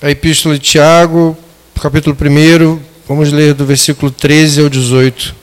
a 0.00 0.10
Epístola 0.10 0.54
de 0.54 0.60
Tiago, 0.60 1.36
capítulo 1.82 2.16
1, 2.16 2.78
vamos 3.08 3.32
ler 3.32 3.52
do 3.52 3.66
versículo 3.66 4.12
13 4.12 4.60
ao 4.60 4.68
18. 4.68 5.34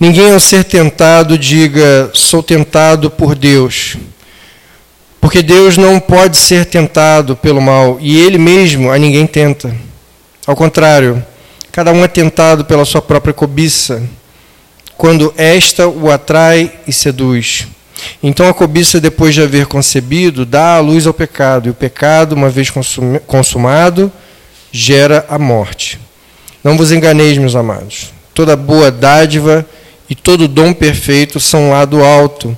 Ninguém 0.00 0.32
ao 0.32 0.40
ser 0.40 0.64
tentado 0.64 1.36
diga, 1.36 2.10
sou 2.14 2.42
tentado 2.42 3.10
por 3.10 3.34
Deus. 3.34 3.96
Porque 5.20 5.42
Deus 5.42 5.76
não 5.76 6.00
pode 6.00 6.38
ser 6.38 6.64
tentado 6.64 7.36
pelo 7.36 7.60
mal, 7.60 7.98
e 8.00 8.18
Ele 8.18 8.38
mesmo 8.38 8.90
a 8.90 8.96
ninguém 8.96 9.26
tenta. 9.26 9.74
Ao 10.46 10.56
contrário, 10.56 11.22
cada 11.70 11.92
um 11.92 12.02
é 12.02 12.08
tentado 12.08 12.64
pela 12.64 12.86
sua 12.86 13.02
própria 13.02 13.34
cobiça, 13.34 14.02
quando 14.96 15.32
esta 15.36 15.86
o 15.86 16.10
atrai 16.10 16.72
e 16.86 16.92
seduz. 16.92 17.66
Então 18.22 18.48
a 18.48 18.54
cobiça, 18.54 19.00
depois 19.00 19.34
de 19.34 19.42
haver 19.42 19.66
concebido, 19.66 20.46
dá 20.46 20.76
a 20.76 20.80
luz 20.80 21.06
ao 21.06 21.14
pecado, 21.14 21.66
e 21.66 21.70
o 21.70 21.74
pecado, 21.74 22.34
uma 22.34 22.48
vez 22.48 22.70
consumado, 23.26 24.10
gera 24.70 25.26
a 25.28 25.38
morte. 25.38 25.98
Não 26.62 26.76
vos 26.76 26.92
enganeis, 26.92 27.36
meus 27.38 27.54
amados. 27.54 28.12
Toda 28.32 28.56
boa 28.56 28.90
dádiva 28.90 29.66
e 30.08 30.14
todo 30.14 30.48
dom 30.48 30.72
perfeito 30.72 31.40
são 31.40 31.70
lá 31.70 31.84
do 31.84 32.02
alto, 32.02 32.56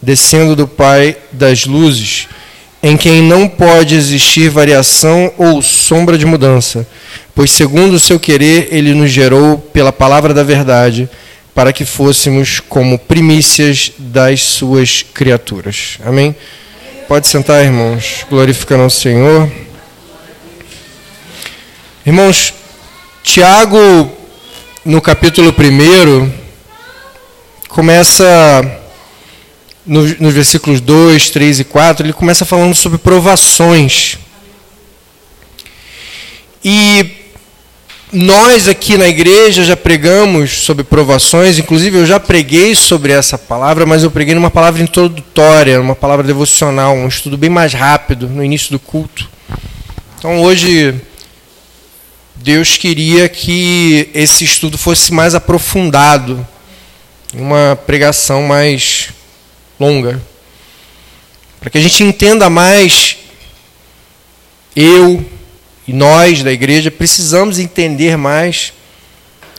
descendo 0.00 0.56
do 0.56 0.66
Pai 0.66 1.16
das 1.32 1.66
luzes, 1.66 2.28
em 2.82 2.96
quem 2.96 3.22
não 3.22 3.46
pode 3.46 3.94
existir 3.94 4.48
variação 4.48 5.32
ou 5.36 5.60
sombra 5.60 6.16
de 6.16 6.24
mudança, 6.24 6.86
pois 7.34 7.50
segundo 7.50 7.94
o 7.94 8.00
seu 8.00 8.18
querer 8.18 8.68
ele 8.70 8.94
nos 8.94 9.10
gerou 9.10 9.58
pela 9.58 9.92
palavra 9.92 10.32
da 10.32 10.42
verdade 10.42 11.08
para 11.54 11.72
que 11.72 11.84
fôssemos 11.84 12.60
como 12.60 12.98
primícias 12.98 13.92
das 13.98 14.42
suas 14.42 15.02
criaturas. 15.02 15.98
Amém? 16.04 16.34
Pode 17.08 17.26
sentar, 17.26 17.64
irmãos, 17.64 18.24
glorificando 18.30 18.84
ao 18.84 18.90
Senhor. 18.90 19.50
Irmãos, 22.06 22.54
Tiago, 23.22 24.10
no 24.84 25.00
capítulo 25.00 25.52
1, 25.52 26.32
começa 27.68 28.80
nos 29.84 30.34
versículos 30.34 30.80
2, 30.80 31.30
3 31.30 31.60
e 31.60 31.64
4, 31.64 32.06
ele 32.06 32.12
começa 32.12 32.44
falando 32.44 32.74
sobre 32.74 32.98
provações. 32.98 34.18
E 36.64 37.19
nós 38.12 38.66
aqui 38.66 38.96
na 38.96 39.08
igreja 39.08 39.62
já 39.62 39.76
pregamos 39.76 40.62
sobre 40.62 40.82
provações, 40.82 41.58
inclusive 41.58 41.98
eu 41.98 42.06
já 42.06 42.18
preguei 42.18 42.74
sobre 42.74 43.12
essa 43.12 43.38
palavra, 43.38 43.86
mas 43.86 44.02
eu 44.02 44.10
preguei 44.10 44.34
numa 44.34 44.50
palavra 44.50 44.82
introdutória, 44.82 45.80
uma 45.80 45.94
palavra 45.94 46.26
devocional, 46.26 46.94
um 46.94 47.06
estudo 47.06 47.38
bem 47.38 47.50
mais 47.50 47.72
rápido 47.72 48.28
no 48.28 48.44
início 48.44 48.72
do 48.72 48.78
culto. 48.80 49.28
Então 50.18 50.42
hoje 50.42 51.00
Deus 52.34 52.76
queria 52.76 53.28
que 53.28 54.08
esse 54.12 54.44
estudo 54.44 54.76
fosse 54.76 55.12
mais 55.12 55.34
aprofundado, 55.34 56.46
uma 57.32 57.78
pregação 57.86 58.42
mais 58.42 59.10
longa, 59.78 60.20
para 61.60 61.70
que 61.70 61.78
a 61.78 61.80
gente 61.80 62.02
entenda 62.02 62.50
mais 62.50 63.18
eu, 64.74 65.24
e 65.90 65.92
nós 65.92 66.44
da 66.44 66.52
igreja 66.52 66.88
precisamos 66.88 67.58
entender 67.58 68.16
mais 68.16 68.72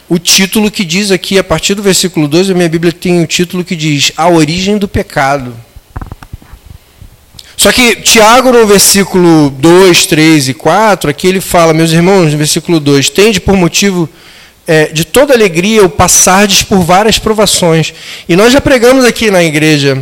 o 0.07 0.17
título 0.17 0.71
que 0.71 0.85
diz 0.85 1.11
aqui, 1.11 1.37
a 1.37 1.43
partir 1.43 1.73
do 1.73 1.83
versículo 1.83 2.25
12, 2.25 2.53
a 2.53 2.55
minha 2.55 2.69
Bíblia 2.69 2.93
tem 2.93 3.21
o 3.21 3.27
título 3.27 3.65
que 3.65 3.75
diz 3.75 4.13
A 4.15 4.29
Origem 4.29 4.77
do 4.77 4.87
Pecado. 4.87 5.53
Só 7.57 7.69
que 7.73 7.97
Tiago, 7.97 8.49
no 8.49 8.65
versículo 8.65 9.49
2, 9.49 10.05
3 10.05 10.47
e 10.47 10.53
4, 10.53 11.09
aqui 11.09 11.27
ele 11.27 11.41
fala, 11.41 11.73
meus 11.73 11.91
irmãos, 11.91 12.31
no 12.31 12.37
versículo 12.37 12.79
2, 12.79 13.09
tende 13.09 13.41
por 13.41 13.57
motivo 13.57 14.07
é, 14.65 14.85
de 14.85 15.03
toda 15.03 15.33
alegria 15.33 15.83
o 15.83 15.89
passardes 15.89 16.63
por 16.63 16.79
várias 16.79 17.19
provações. 17.19 17.93
E 18.29 18.37
nós 18.37 18.53
já 18.53 18.61
pregamos 18.61 19.03
aqui 19.03 19.29
na 19.29 19.43
igreja 19.43 20.01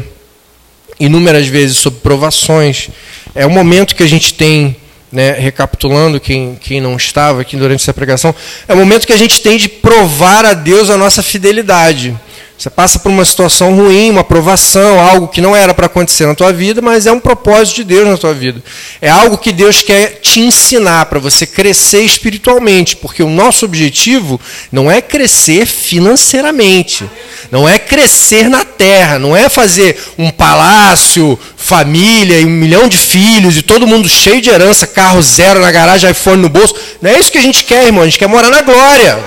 inúmeras 1.00 1.48
vezes 1.48 1.78
sobre 1.78 2.02
provações. 2.02 2.90
É 3.34 3.48
um 3.48 3.52
momento 3.52 3.96
que 3.96 4.03
a 4.03 4.08
gente 4.08 4.36
tem 4.36 4.76
né, 5.12 5.31
recapitulando 5.31 6.20
quem, 6.20 6.58
quem 6.59 6.80
não 6.80 6.96
estava 6.96 7.42
aqui 7.42 7.56
durante 7.58 7.81
essa 7.81 7.94
pregação, 7.94 8.34
é 8.68 8.74
o 8.74 8.78
momento 8.78 9.08
que 9.08 9.14
a 9.14 9.18
gente 9.18 9.42
tem 9.42 9.58
de 9.58 9.68
provar 9.68 10.46
a 10.46 10.53
Deus 10.53 10.90
a 10.90 10.97
nossa 10.97 11.24
fidelidade. 11.24 12.16
Você 12.59 12.70
passa 12.70 13.00
por 13.00 13.08
uma 13.08 13.24
situação 13.24 13.74
ruim, 13.74 14.12
uma 14.12 14.22
provação, 14.22 15.00
algo 15.00 15.30
que 15.30 15.40
não 15.40 15.56
era 15.56 15.74
para 15.74 15.86
acontecer 15.86 16.25
na 16.25 16.36
tua 16.36 16.52
vida, 16.52 16.81
mas 16.81 17.08
é 17.08 17.12
um 17.12 17.20
propósito 17.20 17.78
de 17.78 17.84
Deus 17.86 18.06
na 18.06 18.18
tua 18.18 18.34
vida. 18.34 18.62
É 19.02 19.09
algo 19.09 19.38
que 19.38 19.53
Deus 19.53 19.81
quer 19.81 20.20
te 20.22 20.42
ensinar 20.42 21.06
para 21.06 21.20
você 21.20 21.47
crescer 21.47 22.02
espiritualmente, 22.02 22.97
porque 22.97 23.24
o 23.24 23.30
nosso 23.30 23.64
objetivo 23.64 24.42
não 24.74 24.92
é 24.92 25.00
crescer 25.00 25.66
financeiramente, 25.66 27.09
não 27.50 27.68
é 27.68 27.80
crescer 27.80 28.50
na 28.50 28.66
terra, 28.66 29.18
não 29.18 29.34
é 29.34 29.47
fazer 29.47 29.97
um 30.18 30.30
palácio, 30.30 31.40
família 31.56 32.41
e 32.41 32.46
um 32.46 32.50
milhão 32.50 32.90
de 32.90 32.97
filhos 32.97 33.56
e 33.56 33.62
todo 33.62 33.88
mundo 33.88 34.09
cheio 34.09 34.41
de 34.41 34.50
herança, 34.50 34.86
carro 34.86 35.22
zero 35.22 35.62
na 35.62 35.72
garagem, 35.72 36.12
iPhone 36.12 36.41
no 36.41 36.50
bolso. 36.50 36.76
Não 37.02 37.09
é 37.09 37.18
isso 37.18 37.31
que 37.31 37.38
a 37.38 37.41
gente 37.41 37.64
quer, 37.64 37.86
irmão. 37.86 38.02
A 38.02 38.06
gente 38.06 38.20
quer 38.20 38.28
morar 38.28 38.50
na 38.50 38.62
glória. 38.62 39.18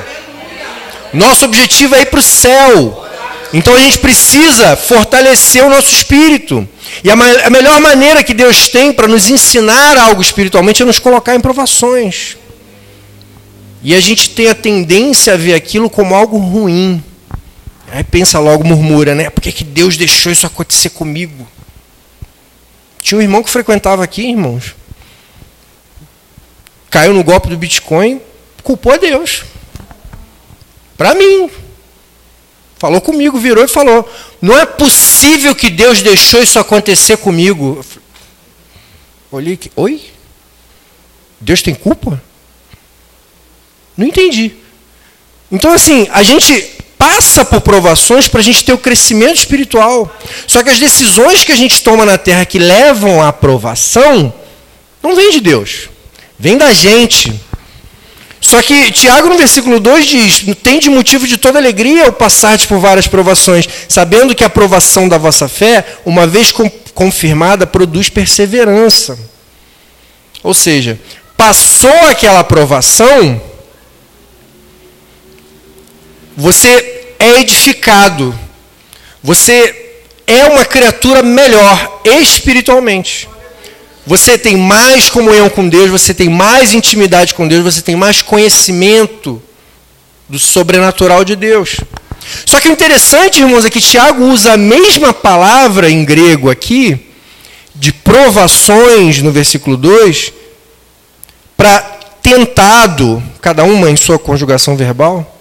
Nosso 1.15 1.47
objetivo 1.47 1.95
é 1.95 2.03
ir 2.03 2.07
para 2.07 2.21
o 2.21 2.23
céu. 2.23 3.03
Então 3.53 3.75
a 3.75 3.79
gente 3.81 3.99
precisa 3.99 4.77
fortalecer 4.77 5.63
o 5.63 5.69
nosso 5.69 5.95
espírito. 5.95 6.67
E 7.05 7.11
a, 7.11 7.15
a 7.15 7.51
melhor 7.51 7.81
maneira 7.81 8.25
que 8.25 8.33
Deus 8.33 8.69
tem 8.69 8.93
para 8.93 9.07
nos 9.07 9.29
ensinar 9.29 9.99
algo 9.99 10.23
espiritualmente 10.23 10.83
é 10.83 10.87
nos 10.87 10.99
colocar 10.99 11.35
em 11.35 11.41
provações. 11.41 12.37
E 13.83 13.95
a 13.95 14.01
gente 14.01 14.31
tem 14.31 14.49
a 14.49 14.55
tendência 14.55 15.35
a 15.35 15.37
ver 15.37 15.55
aquilo 15.55 15.91
como 15.91 16.15
algo 16.15 16.39
ruim. 16.39 17.03
Aí 17.91 18.03
pensa 18.05 18.39
logo, 18.39 18.65
murmura, 18.65 19.15
né? 19.15 19.29
Por 19.29 19.43
que, 19.43 19.53
que 19.53 19.65
Deus 19.65 19.99
deixou 19.99 20.33
isso 20.33 20.47
acontecer 20.47 20.91
comigo? 20.91 21.47
Tinha 23.03 23.19
um 23.19 23.23
irmão 23.23 23.43
que 23.43 23.51
frequentava 23.51 24.03
aqui, 24.03 24.31
irmãos. 24.31 24.75
Caiu 26.89 27.13
no 27.13 27.25
golpe 27.25 27.49
do 27.49 27.57
Bitcoin, 27.57 28.21
culpou 28.63 28.93
a 28.93 28.97
Deus. 28.97 29.45
Para 30.97 31.15
mim, 31.15 31.51
Falou 32.83 33.01
comigo, 33.01 33.39
virou 33.39 33.65
e 33.65 33.69
falou: 33.69 34.13
Não 34.41 34.59
é 34.59 34.67
possível 34.67 35.55
que 35.55 35.71
Deus 35.71 36.03
deixou 36.03 36.43
isso 36.43 36.59
acontecer 36.59 37.17
comigo. 37.17 37.81
Olhei 39.31 39.57
que. 39.57 39.71
Oi? 39.77 40.03
Deus 41.41 41.63
tem 41.63 41.77
culpa? 41.77 42.21
Não 43.97 44.05
entendi. 44.05 44.57
Então, 45.49 45.73
assim, 45.73 46.09
a 46.11 46.25
gente 46.25 46.61
passa 46.99 47.45
por 47.45 47.61
provações 47.61 48.27
para 48.27 48.41
a 48.41 48.43
gente 48.43 48.65
ter 48.65 48.73
o 48.73 48.79
crescimento 48.79 49.37
espiritual. 49.37 50.13
Só 50.49 50.61
que 50.65 50.71
as 50.71 50.81
decisões 50.81 51.45
que 51.45 51.53
a 51.53 51.57
gente 51.57 51.85
toma 51.85 52.05
na 52.05 52.19
terra 52.19 52.45
que 52.45 52.59
levam 52.59 53.23
à 53.23 53.29
aprovação 53.29 54.35
não 55.01 55.15
vêm 55.15 55.31
de 55.31 55.41
Deus, 55.41 55.89
vem 56.37 56.59
da 56.59 56.73
gente. 56.73 57.33
Só 58.43 58.61
que 58.61 58.91
Tiago, 58.91 59.29
no 59.29 59.39
versículo 59.39 59.79
2, 59.79 60.05
diz: 60.05 60.45
Tem 60.63 60.81
de 60.81 60.91
motivo 60.91 61.29
de 61.29 61.39
toda 61.39 61.61
alegria 61.61 62.09
o 62.09 62.13
passar 62.13 62.59
por 62.67 62.81
várias 62.81 63.07
provações, 63.07 63.69
sabendo 63.89 64.35
que 64.35 64.43
a 64.43 64.49
aprovação 64.49 65.09
da 65.09 65.17
vossa 65.17 65.49
fé, 65.49 65.85
uma 66.05 66.27
vez 66.27 66.53
confirmada, 66.93 67.69
produz 67.69 68.09
perseverança. 68.09 69.17
Ou 70.43 70.53
seja, 70.53 70.99
passou 71.37 72.09
aquela 72.09 72.41
aprovação, 72.41 73.41
você 76.37 77.15
é 77.21 77.41
edificado, 77.41 78.37
você 79.23 80.01
é 80.27 80.47
uma 80.47 80.65
criatura 80.65 81.23
melhor 81.23 82.01
espiritualmente. 82.05 83.29
Você 84.07 84.37
tem 84.37 84.57
mais 84.57 85.09
comunhão 85.09 85.49
com 85.49 85.69
Deus, 85.69 85.91
você 85.91 86.13
tem 86.13 86.29
mais 86.29 86.75
intimidade 86.75 87.35
com 87.35 87.47
Deus, 87.47 87.63
você 87.63 87.81
tem 87.81 87.95
mais 87.95 88.21
conhecimento 88.21 89.41
do 90.29 90.39
sobrenatural 90.39 91.25
de 91.25 91.37
Deus. 91.37 91.77
Só 92.45 92.59
que 92.59 92.69
o 92.69 92.73
interessante, 92.73 93.41
irmãos, 93.41 93.65
é 93.65 93.71
que 93.71 93.81
Tiago 93.81 94.25
usa 94.25 94.53
a 94.53 94.57
mesma 94.57 95.13
palavra 95.13 95.91
em 95.91 96.05
grego 96.05 96.51
aqui, 96.51 96.99
de 97.75 97.93
provações, 97.93 99.23
no 99.23 99.31
versículo 99.31 99.77
2, 99.77 100.33
para 101.57 101.81
tentado, 102.23 103.23
cada 103.41 103.65
uma 103.65 103.91
em 103.91 103.97
sua 103.97 104.19
conjugação 104.19 104.77
verbal, 104.77 105.39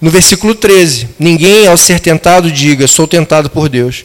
no 0.00 0.10
versículo 0.10 0.54
13. 0.54 1.08
Ninguém, 1.18 1.66
ao 1.66 1.76
ser 1.76 2.00
tentado, 2.00 2.50
diga, 2.50 2.86
sou 2.86 3.06
tentado 3.06 3.50
por 3.50 3.68
Deus. 3.68 4.04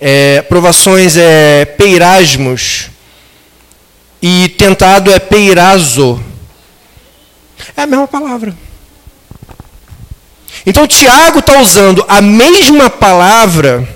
É, 0.00 0.42
provações 0.42 1.16
é 1.16 1.64
peirasmos, 1.64 2.85
e 4.20 4.48
tentado 4.50 5.10
é 5.10 5.18
peirazo. 5.18 6.22
É 7.76 7.82
a 7.82 7.86
mesma 7.86 8.08
palavra. 8.08 8.56
Então 10.64 10.86
Tiago 10.86 11.38
está 11.38 11.60
usando 11.60 12.04
a 12.08 12.20
mesma 12.20 12.90
palavra 12.90 13.88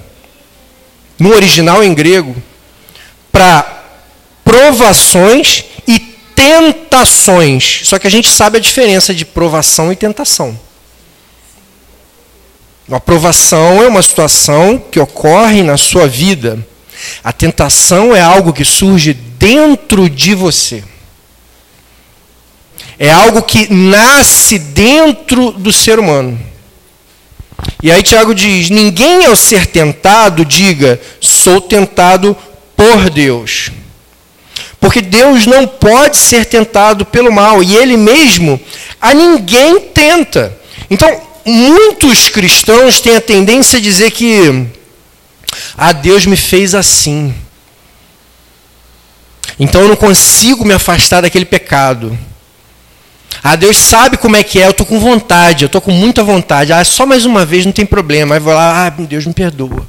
no 1.18 1.34
original 1.34 1.82
em 1.82 1.92
grego 1.92 2.34
para 3.32 3.84
provações 4.44 5.64
e 5.86 5.98
tentações. 6.34 7.80
Só 7.84 7.98
que 7.98 8.06
a 8.06 8.10
gente 8.10 8.28
sabe 8.28 8.58
a 8.58 8.60
diferença 8.60 9.14
de 9.14 9.24
provação 9.24 9.92
e 9.92 9.96
tentação. 9.96 10.58
A 12.90 12.98
provação 12.98 13.82
é 13.82 13.86
uma 13.86 14.02
situação 14.02 14.76
que 14.90 14.98
ocorre 14.98 15.62
na 15.62 15.76
sua 15.76 16.08
vida. 16.08 16.58
A 17.22 17.32
tentação 17.32 18.14
é 18.14 18.20
algo 18.20 18.52
que 18.52 18.64
surge 18.64 19.12
dentro 19.12 20.08
de 20.08 20.34
você. 20.34 20.84
É 22.98 23.10
algo 23.10 23.42
que 23.42 23.72
nasce 23.72 24.58
dentro 24.58 25.52
do 25.52 25.72
ser 25.72 25.98
humano. 25.98 26.38
E 27.82 27.90
aí 27.90 28.02
Tiago 28.02 28.34
diz: 28.34 28.70
ninguém 28.70 29.26
ao 29.26 29.36
ser 29.36 29.66
tentado 29.66 30.44
diga, 30.44 31.00
sou 31.20 31.60
tentado 31.60 32.36
por 32.76 33.10
Deus. 33.10 33.70
Porque 34.78 35.00
Deus 35.02 35.46
não 35.46 35.66
pode 35.66 36.16
ser 36.16 36.46
tentado 36.46 37.04
pelo 37.04 37.32
mal, 37.32 37.62
e 37.62 37.76
Ele 37.76 37.96
mesmo 37.96 38.58
a 39.00 39.12
ninguém 39.12 39.80
tenta. 39.80 40.56
Então, 40.88 41.20
muitos 41.44 42.28
cristãos 42.28 43.00
têm 43.00 43.16
a 43.16 43.20
tendência 43.20 43.78
a 43.78 43.82
dizer 43.82 44.10
que 44.10 44.66
ah, 45.76 45.92
Deus 45.92 46.26
me 46.26 46.36
fez 46.36 46.74
assim. 46.74 47.34
Então 49.58 49.82
eu 49.82 49.88
não 49.88 49.96
consigo 49.96 50.64
me 50.64 50.74
afastar 50.74 51.20
daquele 51.20 51.44
pecado. 51.44 52.18
Ah, 53.42 53.56
Deus 53.56 53.78
sabe 53.78 54.16
como 54.16 54.36
é 54.36 54.42
que 54.42 54.60
é, 54.60 54.66
eu 54.66 54.70
estou 54.70 54.86
com 54.86 54.98
vontade, 54.98 55.64
eu 55.64 55.66
estou 55.66 55.80
com 55.80 55.92
muita 55.92 56.22
vontade. 56.22 56.72
Ah, 56.72 56.84
só 56.84 57.06
mais 57.06 57.24
uma 57.24 57.44
vez 57.44 57.64
não 57.64 57.72
tem 57.72 57.86
problema. 57.86 58.34
Aí 58.34 58.40
vou 58.40 58.52
lá, 58.52 58.86
ah, 58.86 58.90
Deus 58.90 59.26
me 59.26 59.32
perdoa. 59.32 59.86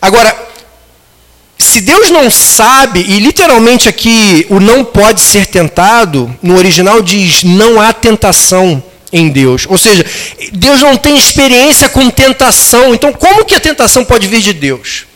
Agora, 0.00 0.36
se 1.58 1.80
Deus 1.80 2.10
não 2.10 2.30
sabe, 2.30 3.00
e 3.00 3.18
literalmente 3.18 3.88
aqui 3.88 4.46
o 4.48 4.60
não 4.60 4.84
pode 4.84 5.20
ser 5.20 5.46
tentado, 5.46 6.34
no 6.42 6.56
original 6.56 7.02
diz 7.02 7.42
não 7.42 7.80
há 7.80 7.92
tentação 7.92 8.82
em 9.12 9.28
Deus. 9.28 9.66
Ou 9.68 9.78
seja, 9.78 10.04
Deus 10.52 10.80
não 10.80 10.96
tem 10.96 11.16
experiência 11.16 11.88
com 11.88 12.10
tentação. 12.10 12.94
Então, 12.94 13.12
como 13.12 13.44
que 13.44 13.54
a 13.54 13.60
tentação 13.60 14.04
pode 14.04 14.26
vir 14.26 14.40
de 14.40 14.52
Deus? 14.52 15.06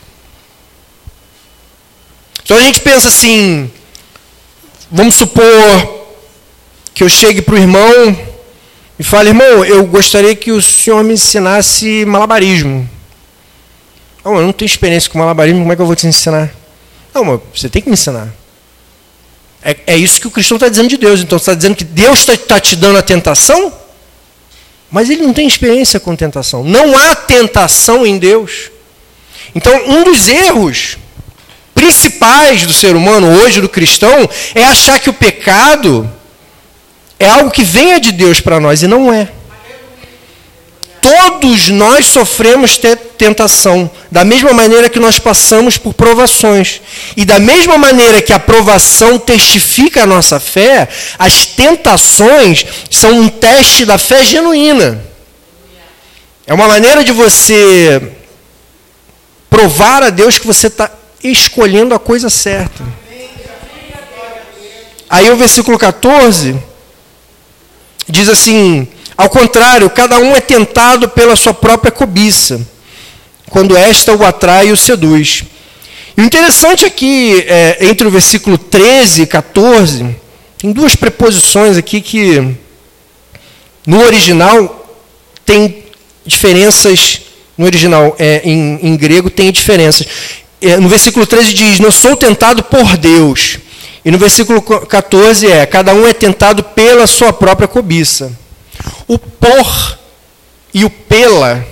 Então 2.43 2.57
a 2.57 2.61
gente 2.61 2.81
pensa 2.81 3.07
assim, 3.07 3.71
vamos 4.91 5.15
supor 5.15 5.43
que 6.93 7.03
eu 7.03 7.09
chegue 7.09 7.41
para 7.41 7.55
o 7.55 7.57
irmão 7.57 8.17
e 8.99 9.03
fale, 9.03 9.29
irmão, 9.29 9.65
eu 9.65 9.85
gostaria 9.85 10.35
que 10.35 10.51
o 10.51 10.61
senhor 10.61 11.03
me 11.03 11.13
ensinasse 11.13 12.05
malabarismo. 12.05 12.87
Não, 14.23 14.35
eu 14.35 14.41
não 14.41 14.53
tenho 14.53 14.67
experiência 14.67 15.09
com 15.09 15.17
malabarismo, 15.17 15.61
como 15.61 15.71
é 15.71 15.75
que 15.75 15.81
eu 15.81 15.85
vou 15.85 15.95
te 15.95 16.05
ensinar? 16.05 16.53
Não, 17.13 17.23
mas 17.23 17.39
você 17.53 17.69
tem 17.69 17.81
que 17.81 17.89
me 17.89 17.93
ensinar. 17.93 18.27
É, 19.61 19.77
é 19.87 19.97
isso 19.97 20.19
que 20.19 20.27
o 20.27 20.31
cristão 20.31 20.57
está 20.57 20.67
dizendo 20.67 20.89
de 20.89 20.97
Deus. 20.97 21.21
Então 21.21 21.37
está 21.37 21.53
dizendo 21.53 21.75
que 21.75 21.83
Deus 21.83 22.19
está 22.19 22.35
tá 22.37 22.59
te 22.59 22.75
dando 22.75 22.97
a 22.97 23.01
tentação, 23.01 23.71
mas 24.93 25.09
ele 25.09 25.23
não 25.23 25.33
tem 25.33 25.47
experiência 25.47 25.99
com 25.99 26.15
tentação. 26.15 26.63
Não 26.63 26.95
há 26.95 27.15
tentação 27.15 28.05
em 28.05 28.19
Deus. 28.19 28.69
Então, 29.55 29.73
um 29.87 30.03
dos 30.03 30.29
erros 30.29 30.97
principais 31.73 32.61
do 32.67 32.71
ser 32.71 32.95
humano 32.95 33.27
hoje, 33.41 33.59
do 33.59 33.67
cristão, 33.67 34.29
é 34.53 34.63
achar 34.63 34.99
que 34.99 35.09
o 35.09 35.13
pecado 35.13 36.07
é 37.19 37.27
algo 37.27 37.49
que 37.49 37.63
venha 37.63 37.99
de 37.99 38.11
Deus 38.11 38.39
para 38.39 38.59
nós, 38.59 38.83
e 38.83 38.87
não 38.87 39.11
é. 39.11 39.29
Todos 41.03 41.67
nós 41.67 42.05
sofremos 42.05 42.79
tentação, 43.17 43.91
da 44.09 44.23
mesma 44.23 44.53
maneira 44.53 44.87
que 44.87 45.01
nós 45.01 45.19
passamos 45.19 45.77
por 45.77 45.93
provações. 45.93 46.79
E 47.17 47.25
da 47.25 47.39
mesma 47.39 47.77
maneira 47.77 48.21
que 48.21 48.31
a 48.31 48.39
provação 48.39 49.19
testifica 49.19 50.03
a 50.03 50.05
nossa 50.05 50.39
fé, 50.39 50.87
as 51.19 51.45
tentações 51.45 52.65
são 52.89 53.19
um 53.19 53.27
teste 53.27 53.83
da 53.83 53.97
fé 53.97 54.23
genuína. 54.23 55.03
É 56.47 56.53
uma 56.53 56.69
maneira 56.69 57.03
de 57.03 57.11
você 57.11 58.13
provar 59.49 60.03
a 60.03 60.09
Deus 60.09 60.39
que 60.39 60.47
você 60.47 60.67
está 60.67 60.89
escolhendo 61.21 61.93
a 61.93 61.99
coisa 61.99 62.29
certa. 62.29 62.81
Aí 65.09 65.29
o 65.29 65.35
versículo 65.35 65.77
14 65.77 66.55
diz 68.07 68.29
assim: 68.29 68.87
ao 69.15 69.29
contrário, 69.29 69.89
cada 69.89 70.17
um 70.19 70.35
é 70.35 70.41
tentado 70.41 71.07
pela 71.09 71.35
sua 71.35 71.53
própria 71.53 71.91
cobiça, 71.91 72.61
quando 73.49 73.77
esta 73.77 74.13
o 74.13 74.25
atrai 74.25 74.67
e 74.67 74.71
o 74.71 74.77
seduz. 74.77 75.43
E 76.17 76.21
o 76.21 76.25
interessante 76.25 76.85
aqui, 76.85 77.43
é, 77.47 77.77
entre 77.81 78.07
o 78.07 78.11
versículo 78.11 78.57
13 78.57 79.23
e 79.23 79.27
14, 79.27 80.15
tem 80.57 80.71
duas 80.71 80.95
preposições 80.95 81.77
aqui 81.77 82.01
que, 82.01 82.55
no 83.85 84.01
original, 84.03 84.97
tem 85.45 85.83
diferenças. 86.25 87.21
No 87.55 87.65
original, 87.65 88.15
é, 88.17 88.41
em, 88.43 88.79
em 88.81 88.95
grego, 88.95 89.29
tem 89.29 89.51
diferenças. 89.51 90.07
É, 90.61 90.77
no 90.77 90.87
versículo 90.89 91.25
13 91.25 91.53
diz: 91.53 91.79
Não 91.79 91.91
sou 91.91 92.15
tentado 92.15 92.63
por 92.63 92.97
Deus. 92.97 93.59
E 94.05 94.11
no 94.11 94.17
versículo 94.17 94.61
14 94.61 95.47
é: 95.47 95.65
Cada 95.65 95.93
um 95.93 96.07
é 96.07 96.13
tentado 96.13 96.63
pela 96.63 97.05
sua 97.05 97.33
própria 97.33 97.67
cobiça. 97.67 98.42
O 99.13 99.19
por 99.19 99.99
e 100.73 100.83
o 100.83 100.89
pela, 100.89 101.63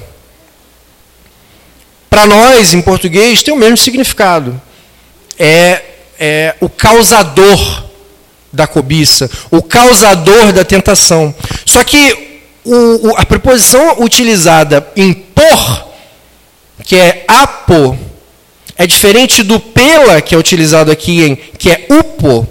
para 2.07 2.27
nós, 2.27 2.73
em 2.73 2.81
português, 2.81 3.41
tem 3.41 3.51
o 3.51 3.57
mesmo 3.57 3.77
significado. 3.77 4.61
É, 5.39 5.81
é 6.19 6.55
o 6.59 6.69
causador 6.69 7.85
da 8.53 8.67
cobiça, 8.67 9.27
o 9.49 9.63
causador 9.63 10.51
da 10.51 10.63
tentação. 10.63 11.33
Só 11.65 11.83
que 11.83 12.41
o, 12.63 13.07
o, 13.07 13.17
a 13.17 13.25
preposição 13.25 14.03
utilizada 14.03 14.87
em 14.95 15.13
por, 15.13 15.87
que 16.83 16.95
é 16.95 17.25
apo, 17.27 17.97
é 18.77 18.85
diferente 18.85 19.41
do 19.41 19.59
pela, 19.59 20.21
que 20.21 20.35
é 20.35 20.37
utilizado 20.37 20.91
aqui 20.91 21.23
em 21.23 21.35
que 21.35 21.71
é 21.71 21.87
upo. 21.89 22.47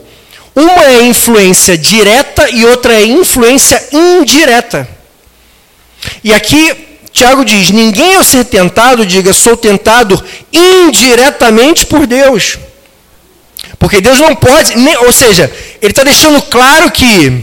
Uma 0.60 0.84
é 0.84 1.02
influência 1.04 1.78
direta 1.78 2.50
e 2.50 2.66
outra 2.66 2.92
é 2.92 3.02
influência 3.04 3.82
indireta. 3.92 4.86
E 6.22 6.34
aqui 6.34 7.00
Tiago 7.12 7.44
diz: 7.44 7.70
ninguém 7.70 8.16
ao 8.16 8.24
ser 8.24 8.44
tentado 8.44 9.06
diga, 9.06 9.32
sou 9.32 9.56
tentado 9.56 10.22
indiretamente 10.52 11.86
por 11.86 12.06
Deus. 12.06 12.58
Porque 13.78 14.02
Deus 14.02 14.18
não 14.18 14.34
pode, 14.34 14.74
ou 15.06 15.12
seja, 15.12 15.50
ele 15.80 15.92
está 15.92 16.04
deixando 16.04 16.42
claro 16.42 16.90
que 16.90 17.42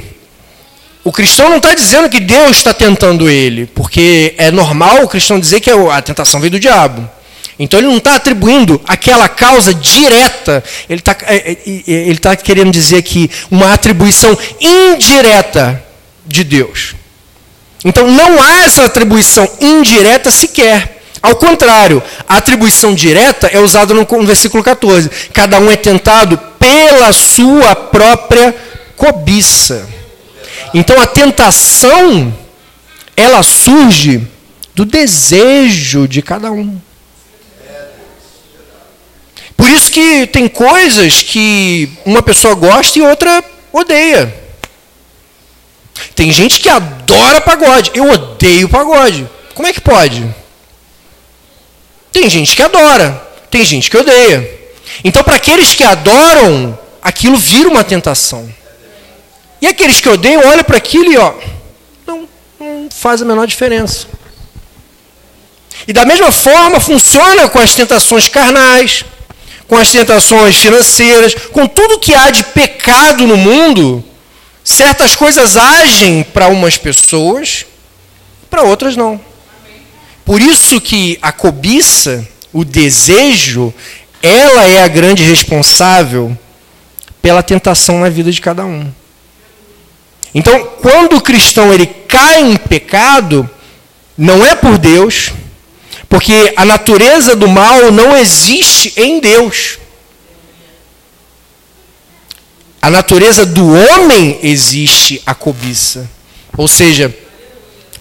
o 1.03 1.11
cristão 1.11 1.49
não 1.49 1.57
está 1.57 1.73
dizendo 1.73 2.09
que 2.09 2.19
Deus 2.19 2.57
está 2.57 2.73
tentando 2.73 3.27
ele, 3.27 3.65
porque 3.65 4.35
é 4.37 4.51
normal 4.51 5.03
o 5.03 5.07
cristão 5.07 5.39
dizer 5.39 5.59
que 5.59 5.71
a 5.71 6.01
tentação 6.01 6.39
veio 6.39 6.51
do 6.51 6.59
diabo. 6.59 7.09
Então 7.59 7.79
ele 7.79 7.87
não 7.87 7.97
está 7.97 8.15
atribuindo 8.15 8.79
aquela 8.87 9.27
causa 9.27 9.73
direta, 9.73 10.63
ele 10.87 10.99
está 10.99 11.15
é, 11.23 11.51
é, 11.53 11.57
ele 11.87 12.19
tá 12.19 12.35
querendo 12.35 12.71
dizer 12.71 13.01
que 13.01 13.29
uma 13.49 13.73
atribuição 13.73 14.37
indireta 14.61 15.83
de 16.25 16.43
Deus. 16.43 16.93
Então 17.83 18.09
não 18.11 18.41
há 18.41 18.65
essa 18.65 18.85
atribuição 18.85 19.49
indireta 19.59 20.29
sequer. 20.29 21.01
Ao 21.21 21.35
contrário, 21.35 22.01
a 22.29 22.37
atribuição 22.37 22.93
direta 22.93 23.47
é 23.47 23.59
usada 23.59 23.93
no 23.93 24.05
versículo 24.25 24.63
14. 24.63 25.09
Cada 25.33 25.59
um 25.59 25.69
é 25.71 25.75
tentado 25.75 26.37
pela 26.59 27.11
sua 27.11 27.75
própria 27.75 28.55
cobiça. 28.95 29.87
Então 30.73 30.99
a 31.01 31.07
tentação, 31.07 32.33
ela 33.15 33.41
surge 33.41 34.21
do 34.75 34.85
desejo 34.85 36.07
de 36.07 36.21
cada 36.21 36.51
um. 36.51 36.79
Por 39.55 39.67
isso 39.69 39.86
que 39.97 40.27
tem 40.27 40.47
coisas 40.47 41.23
que 41.23 41.89
uma 42.05 42.21
pessoa 42.21 42.53
gosta 42.53 42.99
e 42.99 43.01
outra 43.01 43.43
odeia. 43.73 44.31
Tem 46.13 46.31
gente 46.31 46.59
que 46.59 46.69
adora 46.69 47.41
pagode. 47.41 47.89
Eu 47.95 48.07
odeio 48.07 48.69
pagode. 48.69 49.27
Como 49.55 49.67
é 49.67 49.73
que 49.73 49.81
pode? 49.81 50.23
Tem 52.11 52.29
gente 52.29 52.55
que 52.55 52.61
adora. 52.61 53.27
Tem 53.49 53.65
gente 53.65 53.89
que 53.89 53.97
odeia. 53.97 54.47
Então, 55.03 55.23
para 55.23 55.37
aqueles 55.37 55.73
que 55.73 55.83
adoram, 55.83 56.77
aquilo 57.01 57.35
vira 57.35 57.67
uma 57.67 57.83
tentação. 57.83 58.47
E 59.59 59.65
aqueles 59.65 59.99
que 59.99 60.09
odeiam, 60.09 60.47
olham 60.47 60.63
para 60.63 60.77
aquilo 60.77 61.11
e 61.11 61.17
ó, 61.17 61.33
não, 62.05 62.29
não 62.59 62.87
faz 62.91 63.23
a 63.23 63.25
menor 63.25 63.47
diferença. 63.47 64.05
E 65.87 65.91
da 65.91 66.05
mesma 66.05 66.31
forma 66.31 66.79
funciona 66.79 67.49
com 67.49 67.57
as 67.57 67.73
tentações 67.73 68.27
carnais 68.27 69.03
com 69.67 69.75
as 69.75 69.91
tentações 69.91 70.55
financeiras, 70.55 71.35
com 71.51 71.67
tudo 71.67 71.99
que 71.99 72.13
há 72.13 72.29
de 72.29 72.43
pecado 72.43 73.27
no 73.27 73.35
mundo, 73.35 74.03
certas 74.63 75.15
coisas 75.15 75.57
agem 75.57 76.23
para 76.23 76.47
umas 76.47 76.77
pessoas, 76.77 77.65
para 78.49 78.63
outras 78.63 78.95
não. 78.95 79.19
Por 80.23 80.41
isso 80.41 80.79
que 80.81 81.17
a 81.21 81.31
cobiça, 81.31 82.27
o 82.51 82.63
desejo, 82.63 83.73
ela 84.21 84.65
é 84.65 84.83
a 84.83 84.87
grande 84.87 85.23
responsável 85.23 86.37
pela 87.21 87.43
tentação 87.43 87.99
na 87.99 88.09
vida 88.09 88.31
de 88.31 88.41
cada 88.41 88.65
um. 88.65 88.91
Então, 90.33 90.65
quando 90.81 91.17
o 91.17 91.21
cristão 91.21 91.73
ele 91.73 91.85
cai 91.85 92.41
em 92.41 92.57
pecado, 92.57 93.49
não 94.17 94.45
é 94.45 94.55
por 94.55 94.77
Deus, 94.77 95.31
porque 96.09 96.53
a 96.55 96.65
natureza 96.65 97.35
do 97.35 97.47
mal 97.47 97.91
não 97.91 98.15
existe 98.15 98.93
em 98.95 99.19
Deus. 99.19 99.77
A 102.81 102.89
natureza 102.89 103.45
do 103.45 103.67
homem 103.73 104.39
existe 104.41 105.21
a 105.25 105.35
cobiça. 105.35 106.09
Ou 106.55 106.67
seja, 106.67 107.13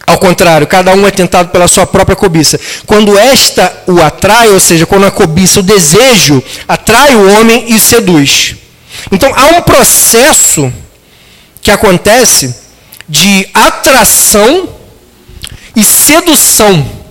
ao 0.06 0.18
contrário, 0.18 0.66
cada 0.66 0.94
um 0.94 1.06
é 1.06 1.10
tentado 1.10 1.48
pela 1.48 1.66
sua 1.66 1.84
própria 1.84 2.14
cobiça. 2.14 2.60
Quando 2.86 3.18
esta 3.18 3.82
o 3.88 4.00
atrai, 4.00 4.50
ou 4.50 4.60
seja, 4.60 4.86
quando 4.86 5.04
a 5.04 5.10
cobiça, 5.10 5.58
o 5.58 5.62
desejo, 5.62 6.42
atrai 6.68 7.16
o 7.16 7.32
homem 7.32 7.64
e 7.68 7.80
seduz. 7.80 8.54
Então 9.10 9.32
há 9.34 9.58
um 9.58 9.62
processo 9.62 10.72
que 11.60 11.70
acontece 11.70 12.54
de 13.08 13.48
atração 13.52 14.68
e 15.74 15.84
sedução. 15.84 17.05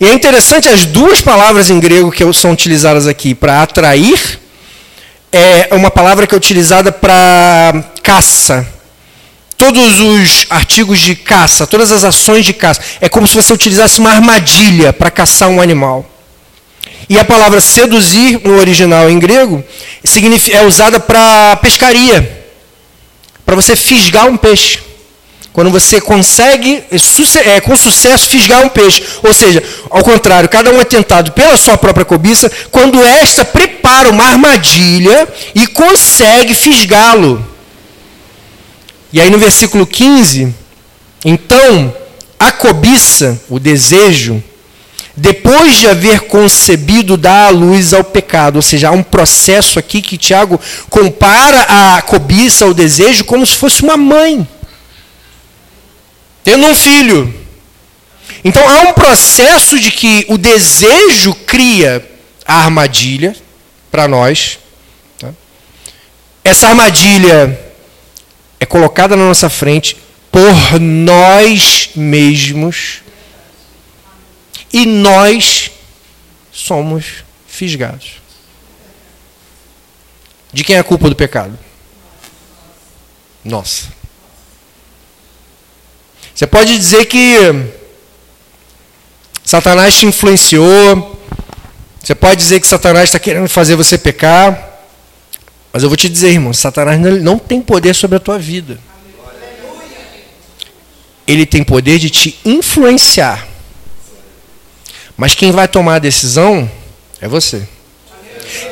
E 0.00 0.06
é 0.06 0.12
interessante 0.12 0.68
as 0.68 0.84
duas 0.84 1.20
palavras 1.20 1.70
em 1.70 1.78
grego 1.78 2.10
que 2.10 2.32
são 2.32 2.52
utilizadas 2.52 3.06
aqui 3.06 3.34
para 3.34 3.62
atrair 3.62 4.40
é 5.34 5.74
uma 5.74 5.90
palavra 5.90 6.28
que 6.28 6.34
é 6.34 6.38
utilizada 6.38 6.92
para 6.92 7.84
caça. 8.04 8.64
Todos 9.56 10.00
os 10.00 10.46
artigos 10.48 11.00
de 11.00 11.16
caça, 11.16 11.66
todas 11.66 11.90
as 11.90 12.04
ações 12.04 12.44
de 12.44 12.52
caça, 12.52 12.80
é 13.00 13.08
como 13.08 13.26
se 13.26 13.34
você 13.34 13.52
utilizasse 13.52 13.98
uma 13.98 14.10
armadilha 14.10 14.92
para 14.92 15.10
caçar 15.10 15.48
um 15.48 15.60
animal. 15.60 16.08
E 17.08 17.18
a 17.18 17.24
palavra 17.24 17.60
seduzir, 17.60 18.40
no 18.44 18.56
original 18.58 19.10
em 19.10 19.18
grego, 19.18 19.64
é 20.52 20.62
usada 20.62 21.00
para 21.00 21.56
pescaria, 21.56 22.46
para 23.44 23.56
você 23.56 23.74
fisgar 23.74 24.26
um 24.26 24.36
peixe. 24.36 24.83
Quando 25.54 25.70
você 25.70 26.00
consegue, 26.00 26.82
é, 27.44 27.60
com 27.60 27.76
sucesso, 27.76 28.28
fisgar 28.28 28.64
um 28.64 28.68
peixe. 28.68 29.04
Ou 29.22 29.32
seja, 29.32 29.62
ao 29.88 30.02
contrário, 30.02 30.48
cada 30.48 30.72
um 30.72 30.80
é 30.80 30.84
tentado 30.84 31.30
pela 31.30 31.56
sua 31.56 31.78
própria 31.78 32.04
cobiça, 32.04 32.50
quando 32.72 33.00
esta 33.00 33.44
prepara 33.44 34.10
uma 34.10 34.24
armadilha 34.24 35.28
e 35.54 35.68
consegue 35.68 36.54
fisgá-lo. 36.54 37.46
E 39.12 39.20
aí 39.20 39.30
no 39.30 39.38
versículo 39.38 39.86
15, 39.86 40.52
então, 41.24 41.94
a 42.36 42.50
cobiça, 42.50 43.40
o 43.48 43.60
desejo, 43.60 44.42
depois 45.16 45.76
de 45.76 45.86
haver 45.86 46.22
concebido, 46.22 47.16
dá 47.16 47.46
a 47.46 47.50
luz 47.50 47.94
ao 47.94 48.02
pecado. 48.02 48.56
Ou 48.56 48.62
seja, 48.62 48.88
há 48.88 48.90
um 48.90 49.04
processo 49.04 49.78
aqui 49.78 50.02
que 50.02 50.18
Tiago 50.18 50.60
compara 50.90 51.96
a 51.96 52.02
cobiça, 52.02 52.66
o 52.66 52.74
desejo, 52.74 53.24
como 53.24 53.46
se 53.46 53.56
fosse 53.56 53.84
uma 53.84 53.96
mãe 53.96 54.44
tendo 56.44 56.66
um 56.66 56.74
filho. 56.76 57.34
Então 58.44 58.62
há 58.68 58.82
um 58.82 58.92
processo 58.92 59.80
de 59.80 59.90
que 59.90 60.26
o 60.28 60.36
desejo 60.36 61.34
cria 61.34 62.06
a 62.46 62.64
armadilha 62.64 63.34
para 63.90 64.06
nós. 64.06 64.58
Tá? 65.18 65.32
Essa 66.44 66.68
armadilha 66.68 67.58
é 68.60 68.66
colocada 68.66 69.16
na 69.16 69.24
nossa 69.24 69.48
frente 69.48 69.96
por 70.30 70.78
nós 70.80 71.90
mesmos 71.96 73.02
e 74.72 74.84
nós 74.84 75.70
somos 76.52 77.24
fisgados. 77.46 78.22
De 80.52 80.62
quem 80.62 80.76
é 80.76 80.80
a 80.80 80.84
culpa 80.84 81.08
do 81.08 81.16
pecado? 81.16 81.58
Nossa. 83.44 84.03
Você 86.34 86.46
pode 86.48 86.76
dizer 86.76 87.04
que 87.06 87.36
Satanás 89.44 89.94
te 89.94 90.06
influenciou. 90.06 91.20
Você 92.02 92.14
pode 92.14 92.36
dizer 92.36 92.60
que 92.60 92.66
Satanás 92.66 93.04
está 93.04 93.18
querendo 93.18 93.48
fazer 93.48 93.76
você 93.76 93.96
pecar. 93.96 94.70
Mas 95.72 95.82
eu 95.82 95.88
vou 95.88 95.96
te 95.96 96.08
dizer, 96.08 96.30
irmão, 96.30 96.52
Satanás 96.52 97.00
não 97.22 97.38
tem 97.38 97.62
poder 97.62 97.94
sobre 97.94 98.16
a 98.16 98.20
tua 98.20 98.38
vida. 98.38 98.78
Ele 101.26 101.46
tem 101.46 101.62
poder 101.62 101.98
de 101.98 102.10
te 102.10 102.38
influenciar. 102.44 103.46
Mas 105.16 105.34
quem 105.34 105.52
vai 105.52 105.68
tomar 105.68 105.96
a 105.96 105.98
decisão 106.00 106.70
é 107.20 107.28
você. 107.28 107.66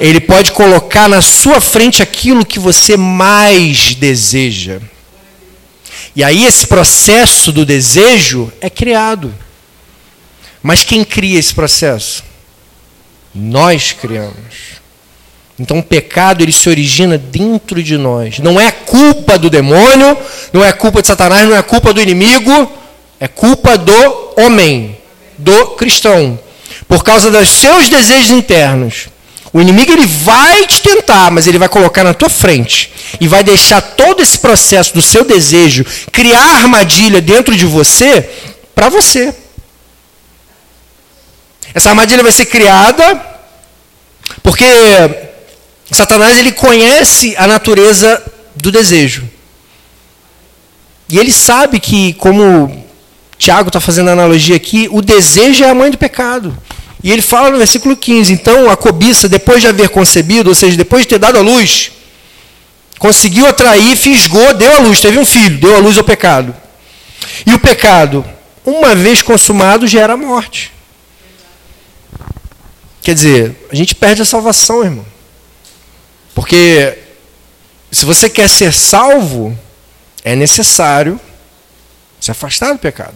Ele 0.01 0.21
pode 0.21 0.53
colocar 0.53 1.09
na 1.09 1.23
sua 1.23 1.61
frente 1.61 2.03
aquilo 2.03 2.45
que 2.45 2.59
você 2.59 2.97
mais 2.97 3.95
deseja. 3.95 4.81
E 6.15 6.23
aí 6.23 6.45
esse 6.45 6.67
processo 6.67 7.53
do 7.53 7.65
desejo 7.65 8.53
é 8.61 8.69
criado. 8.69 9.35
Mas 10.63 10.85
quem 10.85 11.05
cria 11.05 11.39
esse 11.39 11.55
processo? 11.55 12.23
Nós 13.35 13.93
criamos. 13.93 14.83
Então 15.59 15.79
o 15.79 15.83
pecado 15.83 16.43
ele 16.43 16.53
se 16.53 16.69
origina 16.69 17.17
dentro 17.17 17.83
de 17.83 17.97
nós. 17.97 18.39
Não 18.39 18.61
é 18.61 18.71
culpa 18.71 19.39
do 19.39 19.51
demônio, 19.51 20.17
não 20.53 20.65
é 20.65 20.73
culpa 20.73 21.01
de 21.01 21.09
Satanás, 21.09 21.49
não 21.49 21.57
é 21.57 21.63
culpa 21.63 21.93
do 21.93 22.01
inimigo, 22.01 22.71
é 23.21 23.29
culpa 23.29 23.79
do 23.79 24.33
homem, 24.37 24.99
do 25.39 25.69
cristão. 25.77 26.39
Por 26.89 27.05
causa 27.05 27.31
dos 27.31 27.49
seus 27.49 27.89
desejos 27.89 28.31
internos. 28.31 29.09
O 29.53 29.61
inimigo 29.61 29.93
ele 29.93 30.07
vai 30.07 30.67
te 30.67 30.81
tentar, 30.81 31.31
mas 31.31 31.47
ele 31.47 31.59
vai 31.59 31.69
colocar 31.69 32.03
na 32.03 32.15
tua 32.15 32.31
frente 32.31 32.93
e 33.21 33.29
vai 33.29 33.45
deixar 33.45 33.83
todo 33.83 34.23
esse 34.23 34.39
processo 34.39 34.95
do 34.95 35.03
seu 35.03 35.25
desejo 35.25 35.85
criar 36.11 36.57
armadilha 36.57 37.21
dentro 37.21 37.55
de 37.55 37.67
você 37.67 38.29
para 38.75 38.89
você. 38.89 39.35
Essa 41.75 41.91
armadilha 41.91 42.23
vai 42.23 42.33
ser 42.33 42.47
criada 42.47 43.21
porque 44.43 44.65
Satanás 45.91 46.39
ele 46.39 46.53
conhece 46.53 47.35
a 47.37 47.47
natureza 47.47 48.23
do 48.57 48.73
desejo. 48.73 49.29
E 51.09 51.19
ele 51.19 51.31
sabe 51.31 51.79
que, 51.79 52.15
como 52.15 52.87
Tiago 53.37 53.69
está 53.69 53.81
fazendo 53.81 54.09
a 54.09 54.13
analogia 54.13 54.57
aqui, 54.57 54.89
o 54.91 55.03
desejo 55.03 55.63
é 55.63 55.69
a 55.69 55.75
mãe 55.75 55.91
do 55.91 55.99
pecado. 55.99 56.57
E 57.03 57.11
ele 57.11 57.23
fala 57.23 57.51
no 57.51 57.59
versículo 57.59 57.97
15: 57.97 58.33
então 58.33 58.71
a 58.71 58.77
cobiça, 58.77 59.29
depois 59.29 59.61
de 59.61 59.67
haver 59.67 59.89
concebido, 59.89 60.51
ou 60.51 60.55
seja, 60.55 60.77
depois 60.77 61.03
de 61.03 61.09
ter 61.09 61.19
dado 61.19 61.39
a 61.39 61.43
luz, 61.43 61.93
conseguiu 62.99 63.47
atrair, 63.47 63.97
fisgou, 63.97 64.55
deu 64.55 64.73
a 64.77 64.79
luz, 64.79 65.01
teve 65.01 65.19
um 65.19 65.25
filho, 65.25 65.59
deu 65.59 65.75
a 65.75 65.79
luz 65.79 65.99
ao 65.99 66.05
pecado. 66.05 66.55
E 67.45 67.53
o 67.53 67.59
pecado, 67.59 68.25
uma 68.65 68.95
vez 68.95 69.23
consumado, 69.23 69.87
gera 69.87 70.17
morte. 70.17 70.73
Quer 73.03 73.15
dizer, 73.15 73.67
a 73.71 73.75
gente 73.75 73.95
perde 73.95 74.23
a 74.23 74.25
salvação, 74.25 74.85
irmão. 74.85 75.05
Porque 76.35 76.99
se 77.91 78.05
você 78.05 78.31
quer 78.31 78.49
ser 78.49 78.73
salvo, 78.73 79.59
é 80.25 80.37
necessário 80.37 81.21
se 82.21 82.31
afastar 82.31 82.73
do 82.73 82.79
pecado. 82.79 83.15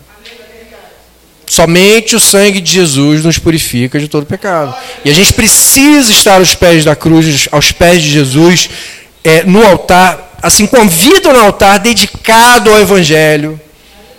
Somente 1.46 2.16
o 2.16 2.20
sangue 2.20 2.60
de 2.60 2.72
Jesus 2.72 3.24
nos 3.24 3.38
purifica 3.38 4.00
de 4.00 4.08
todo 4.08 4.26
pecado. 4.26 4.74
E 5.04 5.10
a 5.10 5.14
gente 5.14 5.32
precisa 5.32 6.10
estar 6.10 6.38
aos 6.38 6.54
pés 6.54 6.84
da 6.84 6.96
cruz, 6.96 7.48
aos 7.52 7.70
pés 7.70 8.02
de 8.02 8.10
Jesus, 8.10 8.68
é, 9.22 9.44
no 9.44 9.64
altar, 9.64 10.38
assim, 10.42 10.68
vida 10.88 11.32
no 11.32 11.38
altar, 11.38 11.78
dedicado 11.78 12.70
ao 12.70 12.80
Evangelho. 12.80 13.60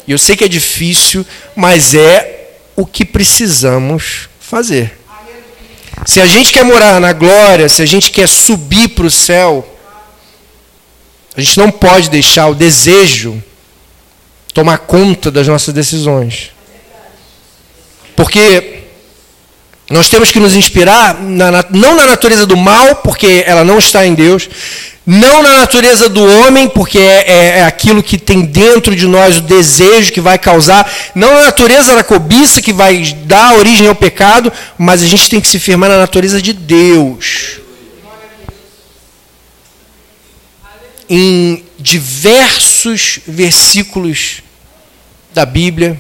E 0.08 0.12
eu 0.14 0.18
sei 0.18 0.38
que 0.38 0.46
é 0.46 0.48
difícil, 0.48 1.26
mas 1.54 1.94
é 1.94 2.52
o 2.78 2.86
que 2.86 3.04
precisamos 3.04 4.30
fazer. 4.40 4.98
Se 6.06 6.22
a 6.22 6.26
gente 6.26 6.54
quer 6.54 6.64
morar 6.64 7.02
na 7.02 7.12
glória, 7.12 7.68
se 7.68 7.82
a 7.82 7.86
gente 7.86 8.10
quer 8.12 8.28
subir 8.28 8.90
para 8.90 9.06
o 9.06 9.12
céu, 9.12 9.68
a 11.36 11.42
gente 11.42 11.58
não 11.58 11.70
pode 11.70 12.10
deixar 12.10 12.48
o 12.48 12.56
desejo 12.56 13.44
tomar 14.54 14.78
conta 14.80 15.30
das 15.30 15.48
nossas 15.48 15.74
decisões. 15.74 16.52
Porque 18.18 18.80
nós 19.92 20.10
temos 20.10 20.32
que 20.32 20.40
nos 20.40 20.56
inspirar 20.56 21.22
na, 21.22 21.64
não 21.70 21.96
na 21.96 22.08
natureza 22.08 22.48
do 22.48 22.58
mal, 22.58 22.96
porque 22.96 23.44
ela 23.46 23.64
não 23.64 23.78
está 23.78 24.06
em 24.08 24.16
Deus, 24.16 24.50
não 25.06 25.44
na 25.44 25.54
natureza 25.54 26.10
do 26.10 26.26
homem, 26.26 26.68
porque 26.68 26.98
é, 26.98 27.24
é, 27.28 27.60
é, 27.60 27.64
aquilo 27.64 28.02
que 28.02 28.18
tem 28.18 28.42
dentro 28.42 28.96
de 28.96 29.08
nós 29.08 29.38
o 29.38 29.42
desejo 29.42 30.12
que 30.12 30.20
vai 30.20 30.40
causar, 30.40 30.92
não 31.14 31.36
na 31.36 31.44
natureza 31.44 31.96
da 31.96 32.04
cobiça 32.04 32.60
que 32.60 32.74
vai 32.74 33.16
dar 33.24 33.56
origem 33.56 33.88
ao 33.88 33.96
pecado, 33.96 34.52
mas 34.80 35.04
a 35.04 35.06
gente 35.06 35.30
tem 35.30 35.40
que 35.40 35.48
se 35.48 35.60
firmar 35.60 35.88
na 35.88 36.00
natureza 36.00 36.42
de 36.42 36.54
Deus. 36.54 37.60
Em 41.08 41.64
diversos 41.78 43.20
versículos 43.28 44.42
da 45.34 45.46
Bíblia, 45.46 45.98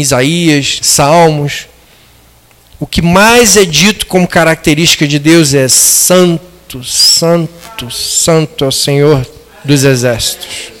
Isaías, 0.00 0.80
Salmos, 0.82 1.66
o 2.78 2.86
que 2.86 3.00
mais 3.00 3.56
é 3.56 3.64
dito 3.64 4.06
como 4.06 4.28
característica 4.28 5.06
de 5.06 5.18
Deus 5.18 5.54
é 5.54 5.66
santo, 5.68 6.84
Santo, 6.84 7.90
Santo, 7.90 8.64
é 8.64 8.68
o 8.68 8.72
Senhor 8.72 9.26
dos 9.64 9.84
Exércitos. 9.84 10.76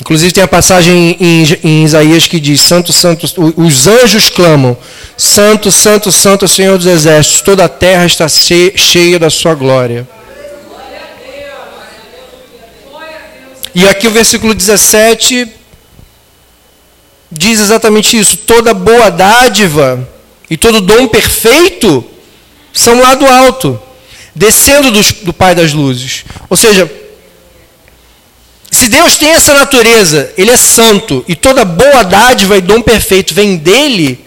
Inclusive 0.00 0.32
tem 0.32 0.42
a 0.42 0.48
passagem 0.48 1.16
em, 1.20 1.84
Isaías 1.84 2.26
que 2.26 2.40
diz: 2.40 2.60
Santo, 2.60 2.92
Santo, 2.92 3.26
os 3.56 3.86
anjos 3.86 4.30
clamam: 4.30 4.76
Santo, 5.16 5.70
Santo, 5.70 6.10
Santo 6.10 6.44
é 6.44 6.48
Senhor 6.48 6.76
dos 6.76 6.86
Exércitos, 6.86 7.42
toda 7.42 7.64
a 7.64 7.68
terra 7.68 8.06
está 8.06 8.26
cheia 8.28 9.18
da 9.18 9.30
sua 9.30 9.54
glória. 9.54 10.08
E 13.74 13.86
aqui 13.86 14.08
o 14.08 14.10
versículo 14.10 14.52
17 14.52 15.59
diz 17.30 17.60
exatamente 17.60 18.18
isso: 18.18 18.36
toda 18.38 18.74
boa 18.74 19.10
dádiva 19.10 20.08
e 20.48 20.56
todo 20.56 20.80
dom 20.80 21.06
perfeito 21.06 22.04
são 22.72 23.00
lá 23.00 23.14
do 23.14 23.26
alto, 23.26 23.80
descendo 24.34 24.90
do, 24.90 25.02
do 25.24 25.32
Pai 25.32 25.54
das 25.54 25.72
luzes. 25.72 26.24
Ou 26.48 26.56
seja, 26.56 26.90
se 28.70 28.88
Deus 28.88 29.16
tem 29.16 29.30
essa 29.30 29.52
natureza, 29.54 30.32
Ele 30.36 30.50
é 30.50 30.56
santo, 30.56 31.24
e 31.28 31.34
toda 31.34 31.64
boa 31.64 32.02
dádiva 32.02 32.56
e 32.56 32.60
dom 32.60 32.80
perfeito 32.80 33.34
vem 33.34 33.56
dele, 33.56 34.24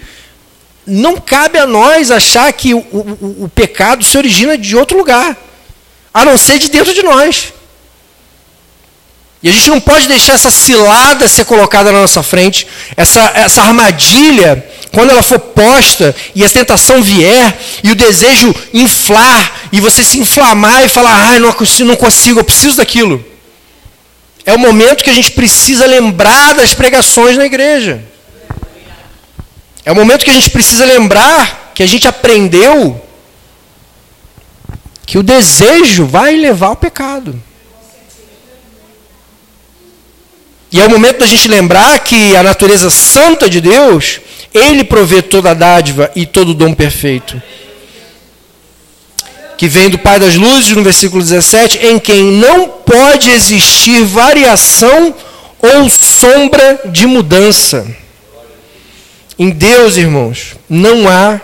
não 0.86 1.16
cabe 1.18 1.58
a 1.58 1.66
nós 1.66 2.12
achar 2.12 2.52
que 2.52 2.74
o, 2.74 2.80
o, 2.80 3.44
o 3.46 3.50
pecado 3.50 4.04
se 4.04 4.18
origina 4.18 4.58
de 4.58 4.76
outro 4.76 4.98
lugar, 4.98 5.38
a 6.14 6.26
não 6.26 6.38
ser 6.38 6.60
de 6.60 6.70
dentro 6.70 6.94
de 6.94 7.02
nós. 7.02 7.54
E 9.44 9.50
a 9.50 9.52
gente 9.52 9.70
não 9.70 9.82
pode 9.82 10.08
deixar 10.08 10.34
essa 10.34 10.50
cilada 10.50 11.28
ser 11.28 11.44
colocada 11.44 11.92
na 11.92 12.00
nossa 12.00 12.24
frente, 12.24 12.66
essa, 12.96 13.20
essa 13.36 13.62
armadilha, 13.62 14.66
quando 14.94 15.10
ela 15.10 15.22
for 15.22 15.38
posta 15.38 16.16
e 16.34 16.46
a 16.46 16.50
tentação 16.50 17.04
vier 17.04 17.60
e 17.84 17.92
o 17.92 17.96
desejo 17.96 18.56
inflar 18.74 19.52
e 19.70 19.82
você 19.82 20.02
se 20.02 20.18
inflamar 20.18 20.86
e 20.86 20.88
falar, 20.88 21.30
ai, 21.30 21.40
não 21.40 21.54
não 21.86 21.96
consigo, 21.98 22.40
eu 22.40 22.44
preciso 22.44 22.78
daquilo. 22.78 23.24
É 24.46 24.54
o 24.54 24.60
momento 24.60 25.04
que 25.04 25.10
a 25.10 25.14
gente 25.14 25.32
precisa 25.32 25.86
lembrar 25.86 26.54
das 26.54 26.74
pregações 26.74 27.38
na 27.38 27.46
igreja. 27.46 28.02
É 29.84 29.92
o 29.92 29.96
momento 29.96 30.24
que 30.24 30.32
a 30.32 30.34
gente 30.34 30.52
precisa 30.52 30.86
lembrar 30.86 31.72
que 31.76 31.84
a 31.84 31.88
gente 31.88 32.08
aprendeu 32.08 33.02
que 35.06 35.18
o 35.18 35.24
desejo 35.24 36.06
vai 36.06 36.36
levar 36.38 36.68
ao 36.68 36.76
pecado. 36.78 37.42
E 40.74 40.82
é 40.82 40.86
o 40.88 40.90
momento 40.90 41.20
da 41.20 41.28
gente 41.28 41.48
lembrar 41.48 42.00
que 42.00 42.36
a 42.36 42.42
natureza 42.42 42.90
santa 42.90 43.48
de 43.48 43.62
Deus, 43.62 44.20
Ele 44.52 44.84
provê 44.84 45.22
toda 45.22 45.52
a 45.52 45.54
dádiva 45.54 46.12
e 46.16 46.26
todo 46.26 46.50
o 46.50 46.54
dom 46.56 46.74
perfeito. 46.74 47.40
Que 49.56 49.68
vem 49.68 49.92
do 49.92 50.00
Pai 50.00 50.20
das 50.20 50.34
Luzes, 50.34 50.76
no 50.76 50.84
versículo 50.84 51.22
17, 51.22 51.78
em 51.78 52.00
quem 52.00 52.24
não 52.24 52.68
pode 52.68 53.30
existir 53.30 54.04
variação 54.04 55.14
ou 55.62 55.88
sombra 55.92 56.82
de 56.86 57.06
mudança. 57.06 57.86
Em 59.38 59.52
Deus, 59.52 59.96
irmãos, 59.96 60.56
não 60.68 61.08
há 61.08 61.40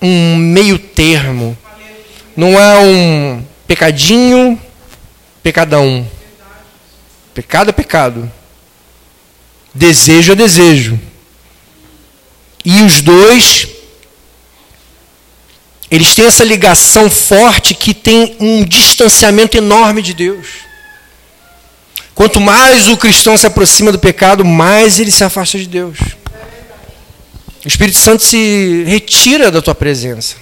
um 0.00 0.36
meio 0.36 0.78
termo. 0.78 1.56
Não 2.34 2.58
há 2.58 2.80
um 2.80 3.44
pecadinho, 3.66 4.58
pecadão. 5.42 6.08
Pecado 7.34 7.70
é 7.70 7.72
pecado. 7.94 8.30
Desejo 9.72 10.32
é 10.32 10.34
desejo. 10.34 10.98
E 12.64 12.82
os 12.82 13.00
dois, 13.00 13.68
eles 15.88 16.12
têm 16.14 16.26
essa 16.26 16.42
ligação 16.42 17.08
forte 17.08 17.72
que 17.72 17.94
tem 17.94 18.36
um 18.40 18.64
distanciamento 18.64 19.56
enorme 19.56 20.02
de 20.02 20.12
Deus. 20.12 20.48
Quanto 22.16 22.40
mais 22.40 22.88
o 22.88 22.96
cristão 22.96 23.36
se 23.36 23.46
aproxima 23.46 23.92
do 23.92 23.98
pecado, 23.98 24.44
mais 24.44 24.98
ele 24.98 25.12
se 25.12 25.22
afasta 25.22 25.56
de 25.56 25.66
Deus. 25.66 25.98
O 27.64 27.68
Espírito 27.68 27.98
Santo 27.98 28.24
se 28.24 28.84
retira 28.86 29.52
da 29.52 29.62
tua 29.62 29.74
presença 29.74 30.36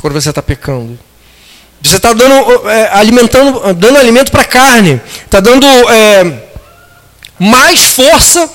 quando 0.00 0.14
você 0.14 0.28
está 0.28 0.42
pecando. 0.42 1.05
Você 1.86 1.96
está 1.96 2.12
dando, 2.12 2.68
é, 2.68 2.88
alimentando, 2.92 3.74
dando 3.74 3.98
alimento 3.98 4.30
para 4.30 4.42
a 4.42 4.46
carne. 4.46 5.00
Está 5.24 5.40
dando 5.40 5.66
é, 5.66 6.42
mais 7.38 7.84
força 7.84 8.50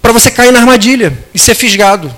para 0.00 0.12
você 0.12 0.30
cair 0.30 0.52
na 0.52 0.60
armadilha 0.60 1.16
e 1.34 1.38
ser 1.38 1.54
fisgado. 1.54 2.14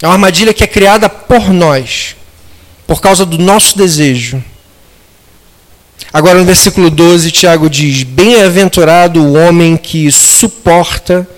É 0.00 0.06
uma 0.06 0.14
armadilha 0.14 0.52
que 0.52 0.64
é 0.64 0.66
criada 0.66 1.08
por 1.08 1.52
nós, 1.52 2.16
por 2.86 3.00
causa 3.00 3.24
do 3.24 3.38
nosso 3.38 3.76
desejo. 3.76 4.42
Agora, 6.12 6.38
no 6.38 6.44
versículo 6.44 6.90
12, 6.90 7.30
Tiago 7.30 7.68
diz: 7.68 8.02
Bem-aventurado 8.02 9.22
o 9.22 9.34
homem 9.34 9.76
que 9.76 10.10
suporta 10.10 11.28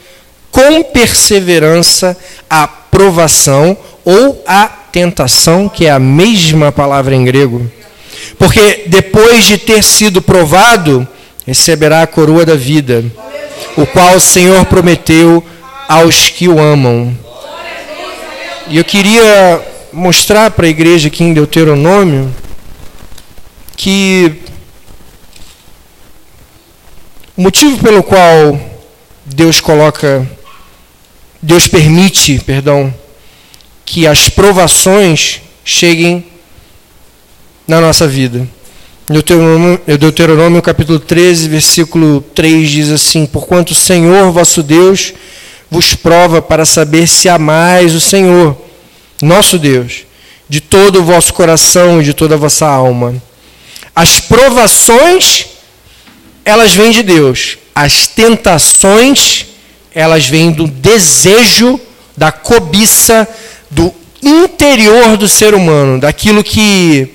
com 0.51 0.83
perseverança 0.83 2.17
a 2.49 2.67
provação 2.67 3.77
ou 4.05 4.43
a 4.47 4.78
tentação, 4.93 5.69
que 5.69 5.87
é 5.87 5.91
a 5.91 5.99
mesma 5.99 6.73
palavra 6.73 7.15
em 7.15 7.25
grego. 7.25 7.71
Porque 8.39 8.85
depois 8.87 9.45
de 9.45 9.59
ter 9.59 9.83
sido 9.83 10.21
provado, 10.21 11.07
receberá 11.47 12.03
a 12.03 12.07
coroa 12.07 12.45
da 12.45 12.55
vida, 12.55 13.05
o 13.77 13.87
qual 13.87 14.17
o 14.17 14.21
Senhor 14.21 14.65
prometeu 14.67 15.45
aos 15.89 16.29
que 16.29 16.49
o 16.49 16.59
amam. 16.61 17.17
E 18.69 18.77
eu 18.77 18.85
queria 18.85 19.63
mostrar 19.93 20.51
para 20.51 20.67
a 20.67 20.69
igreja 20.69 21.09
aqui 21.09 21.25
em 21.25 21.33
Deuteronômio 21.33 22.33
que 23.77 24.43
o 27.37 27.43
motivo 27.43 27.79
pelo 27.83 28.03
qual 28.03 28.61
Deus 29.25 29.61
coloca, 29.61 30.27
Deus 31.41 31.67
permite, 31.67 32.39
perdão, 32.41 32.93
que 33.91 34.07
as 34.07 34.29
provações 34.29 35.41
cheguem 35.65 36.27
na 37.67 37.81
nossa 37.81 38.07
vida. 38.07 38.47
Deuteronômio, 39.09 39.81
Deuteronômio 39.99 40.61
capítulo 40.61 41.01
13, 41.01 41.49
versículo 41.49 42.21
3 42.35 42.69
diz 42.69 42.91
assim: 42.91 43.25
Porquanto 43.25 43.71
o 43.71 43.75
Senhor 43.75 44.31
vosso 44.31 44.63
Deus 44.63 45.15
vos 45.71 45.95
prova 45.95 46.43
para 46.43 46.67
saber 46.67 47.07
se 47.09 47.31
amais 47.31 47.95
o 47.95 48.01
Senhor, 48.01 48.59
nosso 49.23 49.59
Deus, 49.59 50.05
de 50.47 50.61
todo 50.61 51.01
o 51.01 51.05
vosso 51.05 51.33
coração 51.33 52.03
e 52.03 52.05
de 52.05 52.13
toda 52.13 52.35
a 52.35 52.39
vossa 52.39 52.67
alma. 52.67 53.15
As 53.97 54.21
provações, 54.21 55.47
elas 56.45 56.75
vêm 56.75 56.91
de 56.91 57.03
Deus. 57.03 57.57
As 57.75 58.07
tentações, 58.07 59.47
elas 59.95 60.27
vêm 60.27 60.53
do 60.53 60.67
desejo, 60.67 61.81
da 62.15 62.31
cobiça, 62.31 63.27
do 63.71 63.95
interior 64.23 65.17
do 65.17 65.29
ser 65.29 65.55
humano, 65.55 66.01
daquilo 66.01 66.43
que 66.43 67.15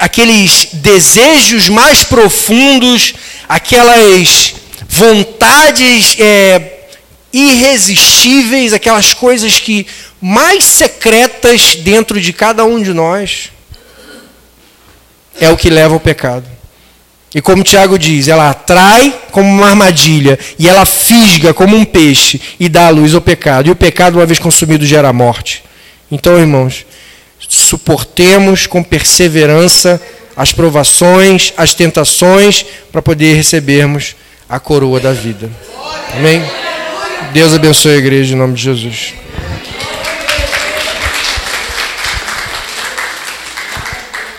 aqueles 0.00 0.68
desejos 0.72 1.68
mais 1.68 2.02
profundos, 2.02 3.14
aquelas 3.48 4.54
vontades 4.88 6.16
é, 6.18 6.88
irresistíveis, 7.32 8.72
aquelas 8.72 9.14
coisas 9.14 9.60
que 9.60 9.86
mais 10.20 10.64
secretas 10.64 11.76
dentro 11.76 12.20
de 12.20 12.32
cada 12.32 12.64
um 12.64 12.82
de 12.82 12.92
nós, 12.92 13.50
é 15.40 15.48
o 15.50 15.56
que 15.56 15.70
leva 15.70 15.94
ao 15.94 16.00
pecado. 16.00 16.57
E 17.34 17.42
como 17.42 17.62
Tiago 17.62 17.98
diz, 17.98 18.26
ela 18.26 18.50
atrai 18.50 19.14
como 19.30 19.48
uma 19.48 19.68
armadilha 19.68 20.38
e 20.58 20.66
ela 20.66 20.86
fisga 20.86 21.52
como 21.52 21.76
um 21.76 21.84
peixe 21.84 22.40
e 22.58 22.68
dá 22.68 22.86
a 22.86 22.90
luz 22.90 23.14
ao 23.14 23.20
pecado. 23.20 23.68
E 23.68 23.70
o 23.70 23.76
pecado, 23.76 24.14
uma 24.18 24.26
vez 24.26 24.38
consumido, 24.38 24.86
gera 24.86 25.12
morte. 25.12 25.62
Então, 26.10 26.38
irmãos, 26.38 26.86
suportemos 27.38 28.66
com 28.66 28.82
perseverança 28.82 30.00
as 30.34 30.52
provações, 30.52 31.52
as 31.56 31.74
tentações, 31.74 32.64
para 32.90 33.02
poder 33.02 33.34
recebermos 33.34 34.16
a 34.48 34.58
coroa 34.58 34.98
da 34.98 35.12
vida. 35.12 35.50
Amém? 36.14 36.42
Deus 37.32 37.52
abençoe 37.52 37.92
a 37.92 37.98
igreja 37.98 38.34
em 38.34 38.38
nome 38.38 38.54
de 38.54 38.62
Jesus. 38.62 39.12